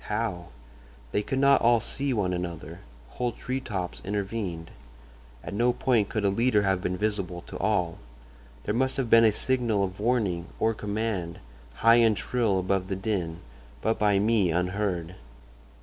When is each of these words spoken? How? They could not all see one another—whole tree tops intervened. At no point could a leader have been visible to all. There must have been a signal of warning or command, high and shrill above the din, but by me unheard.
How? 0.05 0.47
They 1.11 1.21
could 1.21 1.37
not 1.37 1.61
all 1.61 1.79
see 1.79 2.11
one 2.11 2.33
another—whole 2.33 3.33
tree 3.33 3.59
tops 3.59 4.01
intervened. 4.03 4.71
At 5.43 5.53
no 5.53 5.73
point 5.73 6.09
could 6.09 6.25
a 6.25 6.29
leader 6.31 6.63
have 6.63 6.81
been 6.81 6.97
visible 6.97 7.43
to 7.45 7.57
all. 7.59 7.99
There 8.63 8.73
must 8.73 8.97
have 8.97 9.11
been 9.11 9.25
a 9.25 9.31
signal 9.31 9.83
of 9.83 9.99
warning 9.99 10.47
or 10.59 10.73
command, 10.73 11.37
high 11.75 11.97
and 11.97 12.17
shrill 12.17 12.57
above 12.57 12.87
the 12.87 12.95
din, 12.95 13.41
but 13.83 13.99
by 13.99 14.17
me 14.17 14.49
unheard. 14.49 15.17